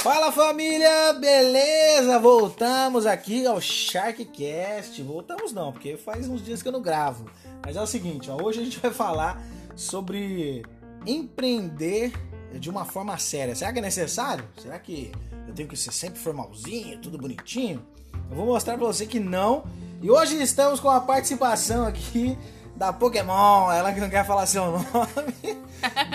[0.00, 2.16] Fala família, beleza?
[2.20, 5.02] Voltamos aqui ao Sharkcast.
[5.02, 7.28] Voltamos não, porque faz uns dias que eu não gravo.
[7.64, 9.42] Mas é o seguinte, ó, hoje a gente vai falar
[9.74, 10.64] sobre
[11.04, 12.12] empreender
[12.52, 13.56] de uma forma séria.
[13.56, 14.48] Será que é necessário?
[14.56, 15.10] Será que
[15.48, 17.84] eu tenho que ser sempre formalzinho, tudo bonitinho?
[18.30, 19.64] Eu vou mostrar pra você que não.
[20.00, 22.38] E hoje estamos com a participação aqui
[22.80, 24.82] da Pokémon, ela que não quer falar seu nome.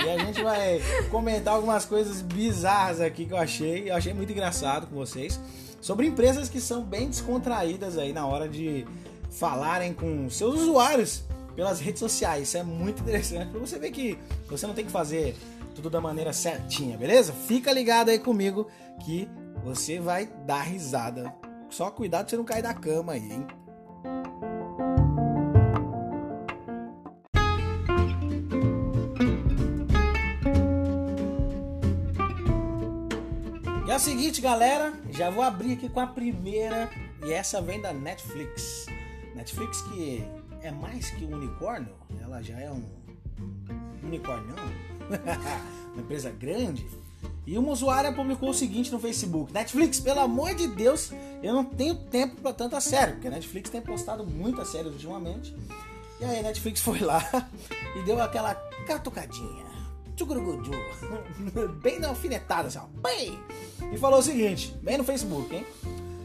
[0.04, 0.82] e a gente vai
[1.12, 3.92] comentar algumas coisas bizarras aqui que eu achei.
[3.92, 5.40] Eu achei muito engraçado com vocês.
[5.80, 8.84] Sobre empresas que são bem descontraídas aí na hora de
[9.30, 11.24] falarem com seus usuários
[11.56, 12.48] pelas redes sociais.
[12.48, 14.18] Isso é muito interessante para você ver que
[14.50, 15.38] você não tem que fazer
[15.76, 17.32] tudo da maneira certinha, beleza?
[17.32, 18.68] Fica ligado aí comigo
[19.02, 19.30] que
[19.64, 21.32] você vai dar risada.
[21.70, 23.46] Só cuidado pra você não cair da cama aí, hein?
[33.96, 36.90] É o seguinte, galera, já vou abrir aqui com a primeira
[37.26, 38.88] e essa vem da Netflix.
[39.34, 40.22] Netflix que
[40.62, 42.84] é mais que um unicórnio, ela já é um
[44.04, 44.54] unicórnio,
[45.94, 46.86] uma empresa grande.
[47.48, 51.64] E uma usuária publicou o seguinte no Facebook: Netflix, pelo amor de Deus, eu não
[51.64, 55.56] tenho tempo para tanta série, porque a Netflix tem postado muita série ultimamente.
[56.20, 57.50] E aí a Netflix foi lá
[57.96, 59.65] e deu aquela catucadinha,
[60.16, 60.72] tchugurugudu,
[61.82, 63.40] bem na alfinetada, assim, ó, bem,
[63.92, 65.66] e falou o seguinte, bem no Facebook, hein?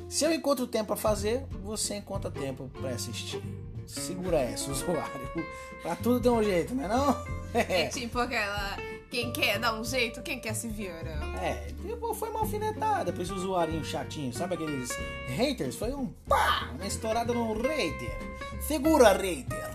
[0.09, 3.41] Se eu encontro tempo para fazer, você encontra tempo para assistir.
[3.87, 5.47] Segura essa, usuário.
[5.83, 7.25] Pra tudo tem um jeito, não é não?
[7.55, 8.77] É tipo aquela.
[9.09, 11.19] Quem quer dar um jeito, quem quer se vira.
[11.43, 14.33] É, tipo, foi uma alfinetada pra esse usuário chatinho.
[14.33, 14.91] Sabe aqueles
[15.29, 15.75] haters?
[15.75, 16.71] Foi um pá!
[16.75, 18.17] Uma estourada no hater.
[18.61, 19.70] Segura, hater.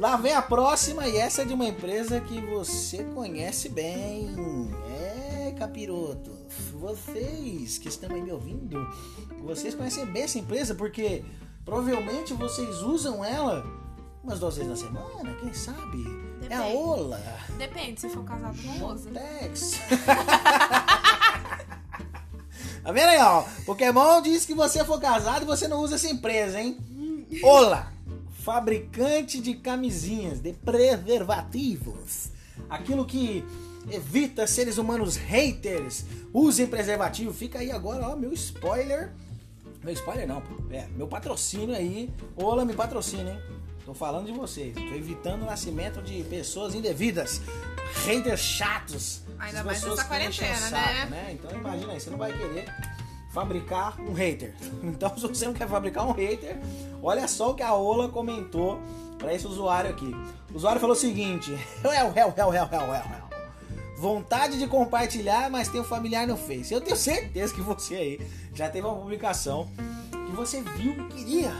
[0.00, 4.34] Lá vem a próxima e essa é de uma empresa que você conhece bem.
[4.88, 6.38] É, capiroto.
[6.72, 8.78] Vocês que estão aí me ouvindo,
[9.42, 11.22] vocês conhecem bem essa empresa porque
[11.66, 13.62] provavelmente vocês usam ela
[14.24, 16.02] umas duas vezes na semana, quem sabe?
[16.48, 16.76] É a Depende.
[16.78, 17.20] Ola.
[17.58, 19.10] Depende, se for casado, não usa.
[19.10, 19.80] Tex.
[22.82, 23.44] tá vendo aí, ó?
[23.66, 26.78] Pokémon diz que você for casado, você não usa essa empresa, hein?
[27.42, 27.89] Ola,
[28.40, 32.30] fabricante de camisinhas, de preservativos.
[32.68, 33.44] Aquilo que
[33.90, 36.04] evita seres humanos haters.
[36.32, 37.32] Usem preservativo.
[37.32, 39.12] Fica aí agora, ó, meu spoiler.
[39.84, 40.42] Meu spoiler não.
[40.70, 42.10] É, meu patrocínio aí.
[42.36, 43.40] Ola, me patrocina, hein?
[43.84, 44.74] Tô falando de vocês.
[44.74, 47.40] Tô evitando o nascimento de pessoas indevidas.
[48.06, 49.22] Haters chatos.
[49.38, 51.32] Ainda mais nessa quarentena, saco, né?
[51.32, 52.66] Então imagina aí, você não vai querer
[53.32, 54.54] fabricar um hater.
[54.82, 56.58] Então se você não quer fabricar um hater,
[57.02, 58.78] olha só o que a Ola comentou
[59.18, 60.14] para esse usuário aqui.
[60.52, 61.52] O usuário falou o seguinte:
[61.84, 63.30] hell, hell, hell, hell, hell, hell, hell.
[63.96, 66.72] Vontade de compartilhar, mas tem um familiar no Face.
[66.72, 68.20] Eu tenho certeza que você aí
[68.54, 69.68] já teve uma publicação
[70.26, 71.52] que você viu e queria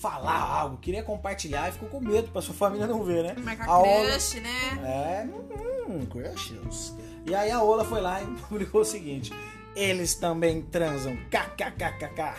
[0.00, 3.34] falar algo, queria compartilhar e ficou com medo pra sua família não ver, né?
[3.42, 4.80] Marcar A Ola- crush, né?
[4.82, 6.92] é, hum, crushes.
[7.24, 9.32] E aí a Ola foi lá e publicou o seguinte:
[9.74, 11.16] eles também transam.
[11.30, 12.34] KKKKK.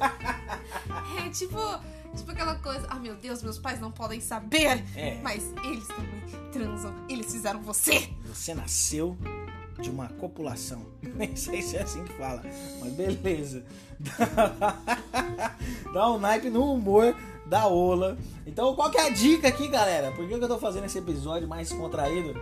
[1.24, 1.58] É tipo,
[2.16, 2.86] tipo aquela coisa.
[2.88, 4.82] Ah, meu Deus, meus pais não podem saber.
[4.96, 5.20] É.
[5.22, 6.94] Mas eles também transam.
[7.08, 8.08] Eles fizeram você.
[8.26, 9.16] Você nasceu
[9.80, 10.86] de uma copulação.
[11.02, 12.42] Nem sei se é assim que fala,
[12.80, 13.64] mas beleza.
[15.92, 17.14] Dá um naipe no humor
[17.50, 18.16] da Ola.
[18.46, 20.12] Então, qual que é a dica aqui, galera?
[20.12, 22.40] Por que eu tô fazendo esse episódio mais contraído?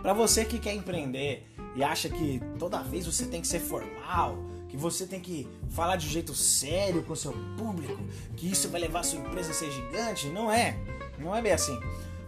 [0.00, 4.38] Pra você que quer empreender e acha que toda vez você tem que ser formal,
[4.70, 8.00] que você tem que falar de um jeito sério com o seu público,
[8.36, 10.78] que isso vai levar a sua empresa a ser gigante, não é.
[11.18, 11.78] Não é bem assim.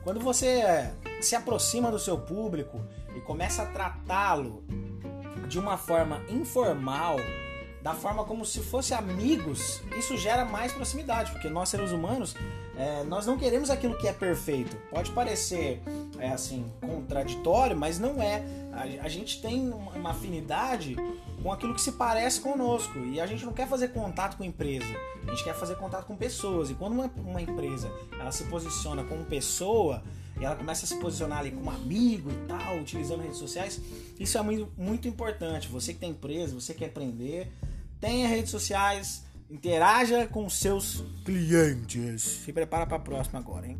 [0.04, 0.92] Quando você
[1.22, 2.82] se aproxima do seu público
[3.16, 4.62] e começa a tratá-lo
[5.48, 7.16] de uma forma informal,
[7.82, 12.34] da forma como se fosse amigos, isso gera mais proximidade, porque nós seres humanos,
[12.76, 14.76] é, nós não queremos aquilo que é perfeito.
[14.90, 15.82] Pode parecer
[16.18, 18.44] é, assim contraditório, mas não é.
[18.72, 20.96] A, a gente tem uma afinidade
[21.42, 24.86] com aquilo que se parece conosco e a gente não quer fazer contato com empresa,
[25.26, 26.70] a gente quer fazer contato com pessoas.
[26.70, 30.02] E quando uma, uma empresa ela se posiciona como pessoa
[30.38, 33.80] e ela começa a se posicionar ali como amigo e tal, utilizando redes sociais,
[34.18, 35.68] isso é muito, muito importante.
[35.68, 37.52] Você que tem empresa, você quer empreender,
[38.00, 42.22] tenha redes sociais, interaja com seus clientes.
[42.22, 43.78] Se prepara para a próxima agora, hein?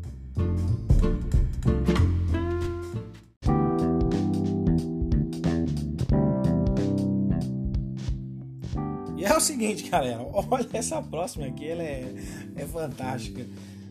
[9.17, 12.13] E é o seguinte, galera, olha essa próxima aqui, ela é,
[12.55, 13.45] é fantástica.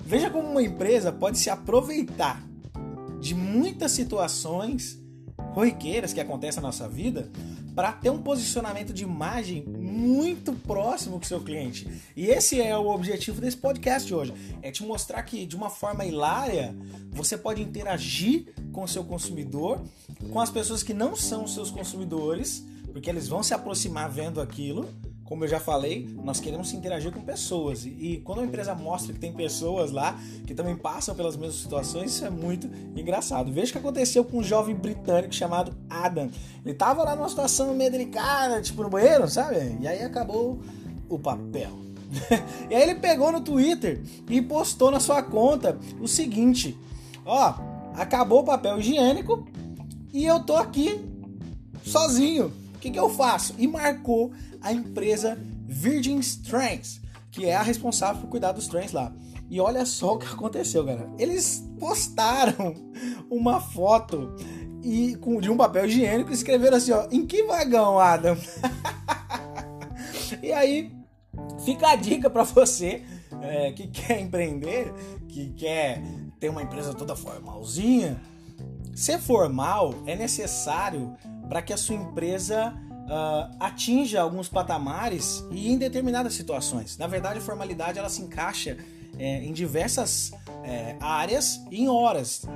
[0.05, 2.43] Veja como uma empresa pode se aproveitar
[3.21, 4.99] de muitas situações
[5.55, 7.31] corriqueiras que acontecem na nossa vida
[7.81, 11.89] para ter um posicionamento de imagem muito próximo com o seu cliente.
[12.15, 15.71] E esse é o objetivo desse podcast de hoje, é te mostrar que de uma
[15.71, 16.77] forma hilária
[17.11, 19.81] você pode interagir com o seu consumidor,
[20.31, 22.63] com as pessoas que não são seus consumidores,
[22.93, 24.87] porque eles vão se aproximar vendo aquilo
[25.31, 27.87] como eu já falei, nós queremos interagir com pessoas.
[27.87, 32.11] E, quando a empresa mostra que tem pessoas lá que também passam pelas mesmas situações,
[32.11, 33.53] isso é muito engraçado.
[33.53, 36.29] Veja o que aconteceu com um jovem britânico chamado Adam.
[36.65, 39.79] Ele tava lá numa situação meio delicada, tipo no banheiro, sabe?
[39.81, 40.59] E aí acabou
[41.09, 41.71] o papel.
[42.69, 46.77] e aí ele pegou no Twitter e postou na sua conta o seguinte:
[47.25, 47.55] Ó,
[47.95, 49.47] acabou o papel higiênico
[50.13, 51.01] e eu tô aqui
[51.85, 52.60] sozinho.
[52.81, 53.55] Que, que eu faço?
[53.59, 57.01] E marcou a empresa Virgin Strands,
[57.31, 59.13] que é a responsável por cuidar dos trens lá.
[59.51, 61.11] E olha só o que aconteceu, galera.
[61.19, 62.75] Eles postaram
[63.31, 64.35] uma foto
[64.83, 68.37] e com, de um papel higiênico e escreveram assim, ó, em que vagão, Adam?
[70.43, 70.91] e aí
[71.65, 73.03] fica a dica para você
[73.43, 74.93] é, que quer empreender,
[75.29, 76.03] que quer
[76.39, 78.21] ter uma empresa toda formalzinha.
[78.95, 81.15] Ser formal é necessário
[81.51, 82.73] para que a sua empresa
[83.07, 86.97] uh, atinja alguns patamares e em determinadas situações.
[86.97, 88.79] Na verdade, a formalidade ela se encaixa
[89.19, 90.31] é, em diversas
[90.63, 92.47] é, áreas e em horas.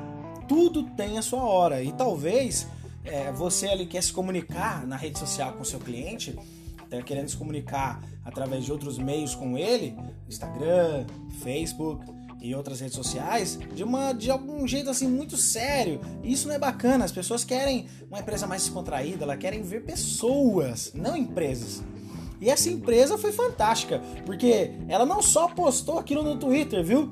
[0.46, 2.69] Tudo tem a sua hora e talvez
[3.05, 6.38] é, você ali quer se comunicar na rede social com seu cliente,
[6.85, 9.97] está querendo se comunicar através de outros meios com ele,
[10.29, 11.05] Instagram,
[11.43, 12.06] Facebook,
[12.44, 15.99] e outras redes sociais de uma de algum jeito assim muito sério.
[16.23, 17.05] Isso não é bacana.
[17.05, 21.82] As pessoas querem uma empresa mais descontraída, elas querem ver pessoas, não empresas.
[22.41, 27.11] E essa empresa foi fantástica, porque ela não só postou aquilo no Twitter, viu?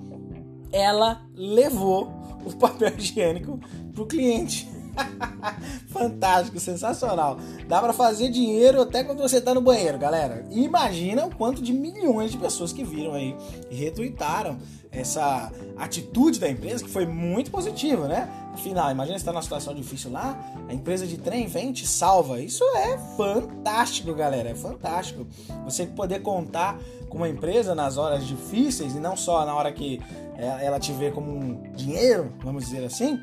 [0.70, 2.12] Ela levou
[2.44, 3.58] o papel higiênico
[3.94, 4.68] pro cliente.
[5.88, 7.38] Fantástico, sensacional.
[7.68, 10.44] Dá para fazer dinheiro até quando você tá no banheiro, galera.
[10.50, 13.36] Imagina o quanto de milhões de pessoas que viram aí
[13.70, 14.58] e retweetaram
[14.90, 18.28] essa atitude da empresa que foi muito positiva, né?
[18.52, 22.40] Afinal, imagina você tá numa situação difícil lá, a empresa de trem vem te salva.
[22.40, 24.50] Isso é fantástico, galera.
[24.50, 25.26] É fantástico.
[25.64, 26.78] Você poder contar
[27.08, 30.00] com uma empresa nas horas difíceis e não só na hora que
[30.36, 33.18] é, ela te vê como um dinheiro, vamos dizer assim.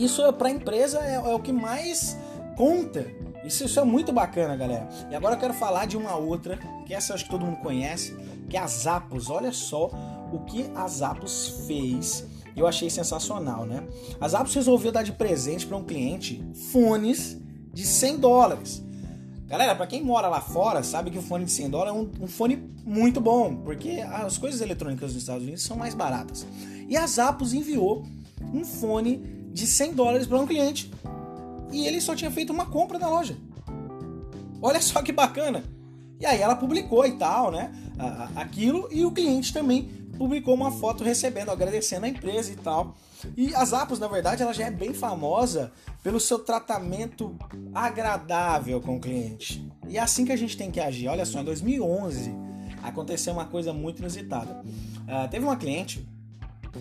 [0.00, 2.16] Isso para a empresa é, é, o que mais
[2.56, 3.06] conta.
[3.44, 4.88] Isso, isso é muito bacana, galera.
[5.10, 7.58] E agora eu quero falar de uma outra, que essa eu acho que todo mundo
[7.58, 8.16] conhece,
[8.48, 9.28] que é a Zappos.
[9.28, 9.90] Olha só
[10.32, 12.26] o que a Zappos fez.
[12.56, 13.86] Eu achei sensacional, né?
[14.18, 16.42] A Zappos resolveu dar de presente para um cliente
[16.72, 17.38] fones
[17.70, 18.82] de 100 dólares.
[19.46, 22.24] Galera, para quem mora lá fora, sabe que o fone de 100 dólares é um,
[22.24, 26.46] um, fone muito bom, porque as coisas eletrônicas nos Estados Unidos são mais baratas.
[26.88, 28.06] E a Zappos enviou
[28.54, 30.90] um fone de 100 dólares para um cliente
[31.72, 33.36] e ele só tinha feito uma compra na loja.
[34.62, 35.64] Olha só que bacana!
[36.18, 37.72] E aí ela publicou e tal, né?
[38.36, 39.88] Aquilo e o cliente também
[40.18, 42.94] publicou uma foto recebendo, agradecendo a empresa e tal.
[43.36, 47.34] E a Zappos, na verdade, ela já é bem famosa pelo seu tratamento
[47.74, 49.66] agradável com o cliente.
[49.88, 51.08] E é assim que a gente tem que agir.
[51.08, 52.34] Olha só, em 2011
[52.82, 54.62] aconteceu uma coisa muito inusitada.
[54.62, 56.06] Uh, teve uma cliente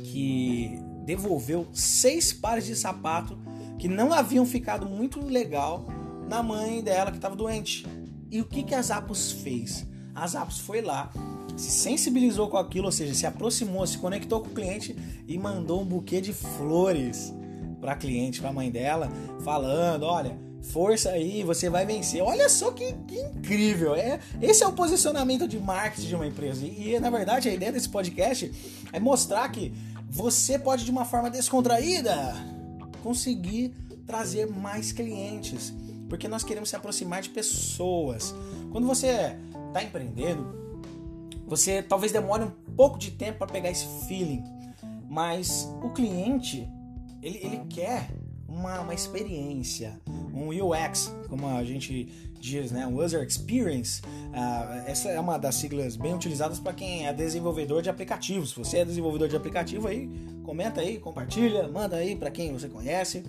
[0.03, 0.79] que
[1.09, 3.35] devolveu seis pares de sapato
[3.79, 5.87] que não haviam ficado muito legal
[6.27, 7.83] na mãe dela que estava doente.
[8.29, 9.87] E o que, que a Zappos fez?
[10.13, 11.11] A Zappos foi lá
[11.57, 14.95] se sensibilizou com aquilo, ou seja, se aproximou, se conectou com o cliente
[15.27, 17.33] e mandou um buquê de flores
[17.81, 19.11] para a cliente, para a mãe dela,
[19.43, 22.21] falando: olha, força aí, você vai vencer.
[22.21, 23.95] Olha só que, que, incrível!
[23.95, 26.65] É, esse é o posicionamento de marketing de uma empresa.
[26.65, 28.51] E, e, na verdade a ideia desse podcast
[28.93, 29.73] é mostrar que
[30.09, 32.33] você pode, de uma forma descontraída,
[33.03, 33.73] conseguir
[34.07, 35.73] trazer mais clientes.
[36.09, 38.33] Porque nós queremos se aproximar de pessoas.
[38.71, 39.37] Quando você
[39.67, 40.57] está empreendendo,
[41.45, 44.43] você talvez demore um pouco de tempo para pegar esse feeling,
[45.07, 46.67] mas o cliente
[47.21, 48.09] ele, ele quer
[48.49, 49.99] uma, uma experiência,
[50.33, 52.07] um UX, como a gente
[52.39, 52.87] diz, né?
[52.87, 54.01] Um User Experience.
[54.01, 58.51] Uh, essa é uma das siglas bem utilizadas para quem é desenvolvedor de aplicativos.
[58.51, 60.09] Se você é desenvolvedor de aplicativo aí,
[60.43, 63.23] comenta aí, compartilha, manda aí para quem você conhece.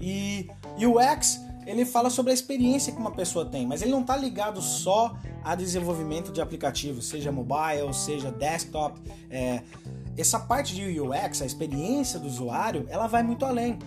[0.00, 4.16] E UX ele fala sobre a experiência que uma pessoa tem, mas ele não está
[4.16, 9.00] ligado só a desenvolvimento de aplicativos, seja mobile, seja desktop.
[9.30, 9.62] É,
[10.16, 13.78] essa parte de UX, a experiência do usuário, ela vai muito além.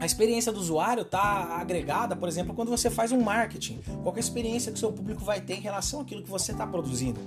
[0.00, 1.20] A experiência do usuário está
[1.60, 3.80] agregada, por exemplo, quando você faz um marketing.
[4.02, 6.52] Qual é a experiência que o seu público vai ter em relação àquilo que você
[6.52, 7.20] está produzindo?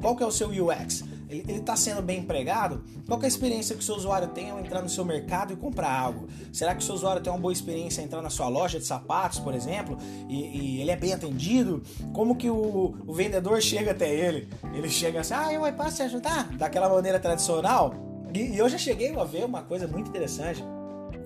[0.00, 1.02] Qual que é o seu UX?
[1.30, 2.82] ele, ele tá sendo bem empregado?
[3.06, 5.56] Qual é a experiência que o seu usuário tem ao entrar no seu mercado e
[5.56, 6.28] comprar algo?
[6.52, 8.84] Será que o seu usuário tem uma boa experiência ao entrar na sua loja de
[8.84, 9.96] sapatos, por exemplo,
[10.28, 11.82] e, e ele é bem atendido?
[12.12, 14.48] Como que o, o, vendedor chega até ele?
[14.74, 16.48] Ele chega assim, ah, eu posso te ajudar?
[16.56, 17.94] Daquela maneira tradicional?
[18.34, 20.62] E, e eu já cheguei a ver uma coisa muito interessante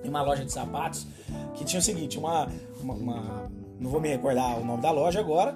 [0.04, 1.06] em uma loja de sapatos
[1.54, 2.48] que tinha o seguinte, uma,
[2.80, 5.54] uma, uma não vou me recordar o nome da loja agora,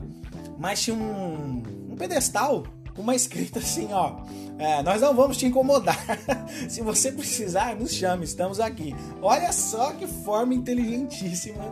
[0.59, 2.65] mas tinha um, um pedestal
[2.95, 4.17] com uma escrita assim, ó.
[4.59, 5.97] É, nós não vamos te incomodar.
[6.69, 8.95] Se você precisar, nos chame, estamos aqui.
[9.23, 11.63] Olha só que forma inteligentíssima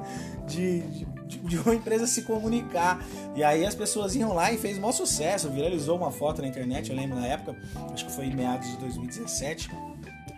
[0.47, 0.83] de,
[1.27, 3.05] de, de, uma empresa se comunicar.
[3.35, 5.51] E aí as pessoas iam lá e fez maior sucesso.
[5.51, 7.57] Viralizou uma foto na internet, eu lembro na época,
[7.93, 9.69] acho que foi em meados de 2017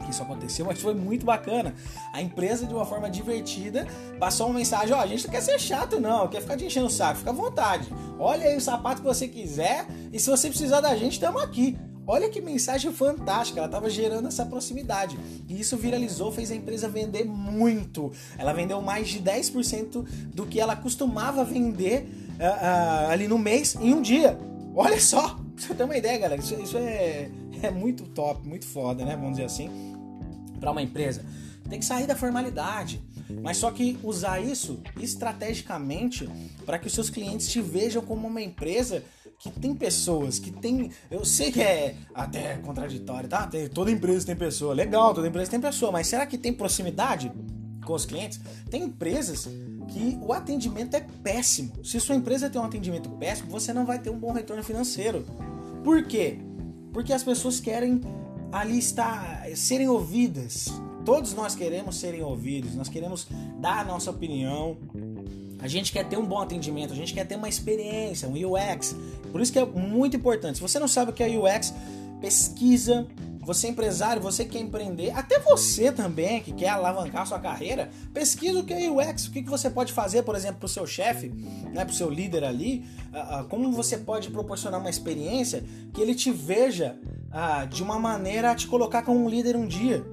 [0.08, 1.74] que isso aconteceu, mas foi muito bacana.
[2.12, 3.86] A empresa, de uma forma divertida,
[4.18, 6.86] passou uma mensagem: ó, a gente não quer ser chato, não, quer ficar te enchendo
[6.86, 7.88] o saco, fica à vontade.
[8.18, 11.78] Olha aí o sapato que você quiser e se você precisar da gente, estamos aqui.
[12.10, 15.18] Olha que mensagem fantástica, ela estava gerando essa proximidade.
[15.46, 18.10] E isso viralizou, fez a empresa vender muito.
[18.38, 23.76] Ela vendeu mais de 10% do que ela costumava vender uh, uh, ali no mês
[23.78, 24.38] em um dia.
[24.74, 26.40] Olha só, pra você ter uma ideia, galera.
[26.40, 27.28] Isso, isso é,
[27.62, 29.14] é muito top, muito foda, né?
[29.14, 29.97] Vamos dizer assim
[30.58, 31.24] para uma empresa.
[31.68, 33.02] Tem que sair da formalidade,
[33.42, 36.28] mas só que usar isso estrategicamente
[36.64, 39.02] para que os seus clientes te vejam como uma empresa
[39.38, 40.90] que tem pessoas, que tem.
[41.10, 43.46] Eu sei que é até contraditório, tá?
[43.46, 47.30] Tem, toda empresa tem pessoa, legal, toda empresa tem pessoa, mas será que tem proximidade
[47.84, 48.40] com os clientes?
[48.68, 49.48] Tem empresas
[49.88, 51.84] que o atendimento é péssimo.
[51.84, 55.24] Se sua empresa tem um atendimento péssimo, você não vai ter um bom retorno financeiro.
[55.84, 56.38] Por quê?
[56.92, 58.00] Porque as pessoas querem
[58.52, 60.68] ali está serem ouvidas.
[61.04, 63.26] Todos nós queremos serem ouvidos, nós queremos
[63.60, 64.76] dar a nossa opinião.
[65.60, 68.94] A gente quer ter um bom atendimento, a gente quer ter uma experiência, um UX.
[69.32, 70.56] Por isso que é muito importante.
[70.56, 71.74] Se você não sabe o que é UX,
[72.20, 73.06] pesquisa.
[73.40, 78.60] Você é empresário, você quer empreender, até você também que quer alavancar sua carreira, pesquisa
[78.60, 81.30] o que é UX, o que você pode fazer, por exemplo, para o seu chefe,
[81.72, 82.84] né, para o seu líder ali,
[83.48, 85.64] como você pode proporcionar uma experiência
[85.94, 86.98] que ele te veja
[87.30, 90.04] ah, de uma maneira a te colocar como um líder um dia.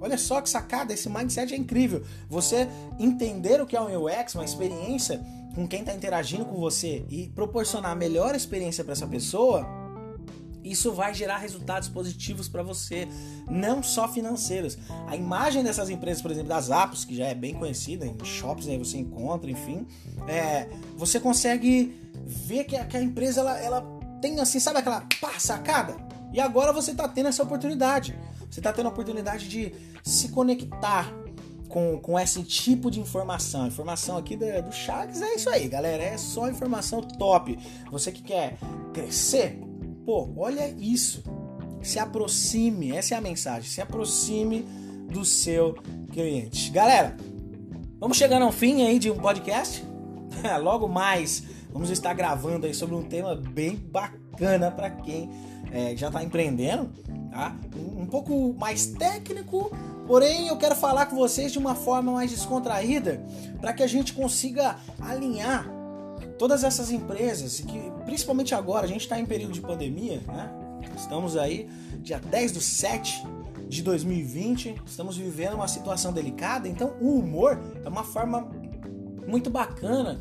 [0.00, 2.02] Olha só que sacada, esse mindset é incrível.
[2.28, 2.68] Você
[2.98, 5.20] entender o que é um UX, uma experiência
[5.54, 9.66] com quem está interagindo com você e proporcionar a melhor experiência para essa pessoa,
[10.62, 13.08] isso vai gerar resultados positivos para você,
[13.48, 14.76] não só financeiros.
[15.06, 18.68] A imagem dessas empresas, por exemplo, das Apps, que já é bem conhecida, em shops
[18.68, 19.86] aí você encontra, enfim,
[20.28, 21.96] é, você consegue
[22.26, 26.05] ver que a, que a empresa ela, ela tem assim, sabe aquela pá, sacada?
[26.32, 28.18] E agora você está tendo essa oportunidade.
[28.50, 31.12] Você está tendo a oportunidade de se conectar
[31.68, 33.64] com, com esse tipo de informação.
[33.64, 36.02] A informação aqui do, do Chagas é isso aí, galera.
[36.02, 37.58] É só informação top.
[37.90, 38.56] Você que quer
[38.92, 39.60] crescer,
[40.04, 41.22] pô, olha isso.
[41.82, 43.68] Se aproxime, essa é a mensagem.
[43.68, 44.62] Se aproxime
[45.10, 45.74] do seu
[46.12, 46.70] cliente.
[46.70, 47.16] Galera,
[47.98, 49.84] vamos chegando ao fim aí de um podcast.
[50.62, 51.42] Logo mais,
[51.72, 55.30] vamos estar gravando aí sobre um tema bem bacana para quem
[55.76, 56.90] é, já está empreendendo,
[57.30, 57.54] tá?
[57.98, 59.70] Um pouco mais técnico,
[60.06, 63.22] porém eu quero falar com vocês de uma forma mais descontraída
[63.60, 65.70] para que a gente consiga alinhar
[66.38, 70.50] todas essas empresas, que principalmente agora, a gente está em período de pandemia, né?
[70.96, 71.68] Estamos aí
[72.00, 73.26] dia 10 do 7
[73.68, 78.48] de 2020, estamos vivendo uma situação delicada, então o humor é uma forma
[79.26, 80.18] muito bacana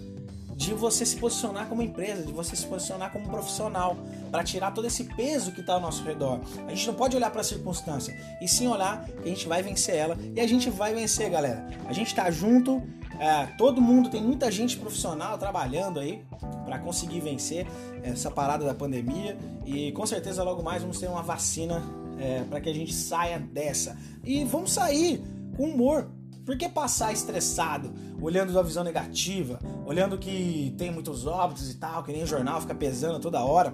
[0.55, 3.97] de você se posicionar como empresa, de você se posicionar como profissional,
[4.31, 6.39] para tirar todo esse peso que está ao nosso redor.
[6.65, 9.61] A gente não pode olhar para a circunstância, e sim olhar que a gente vai
[9.61, 11.67] vencer ela e a gente vai vencer, galera.
[11.85, 12.81] A gente está junto,
[13.19, 16.23] é, todo mundo, tem muita gente profissional trabalhando aí
[16.63, 17.67] para conseguir vencer
[18.01, 21.83] essa parada da pandemia e com certeza logo mais vamos ter uma vacina
[22.17, 23.97] é, para que a gente saia dessa.
[24.23, 25.21] E vamos sair
[25.57, 26.09] com humor,
[26.45, 32.03] por que passar estressado, olhando da visão negativa, olhando que tem muitos óbitos e tal,
[32.03, 33.73] que nem jornal fica pesando toda hora?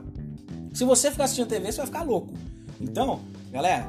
[0.73, 2.33] Se você ficar assistindo TV, você vai ficar louco.
[2.79, 3.19] Então,
[3.51, 3.85] galera,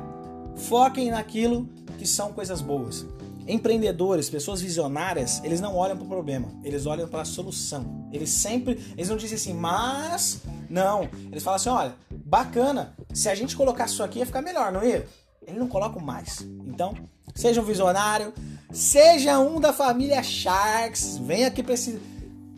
[0.57, 3.07] foquem naquilo que são coisas boas.
[3.47, 8.09] Empreendedores, pessoas visionárias, eles não olham para o problema, eles olham para a solução.
[8.13, 11.09] Eles sempre, eles não dizem assim, mas não.
[11.31, 14.85] Eles falam assim, olha, bacana, se a gente colocar isso aqui ia ficar melhor, não
[14.85, 15.07] ia?
[15.47, 16.41] Ele não coloca mais.
[16.67, 16.95] Então,
[17.35, 18.33] seja um visionário,
[18.73, 21.19] Seja um da família Sharks.
[21.19, 22.01] Vem aqui para esse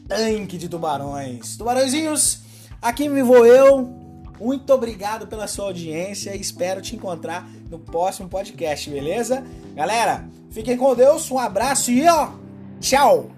[0.06, 1.56] tanque de tubarões.
[1.56, 2.40] Tubarõezinhos,
[2.80, 3.92] aqui me vou eu.
[4.40, 9.44] Muito obrigado pela sua audiência e espero te encontrar no próximo podcast, beleza?
[9.75, 12.30] Galera, fiquem com Deus, um abraço e ó,
[12.80, 13.30] tchau!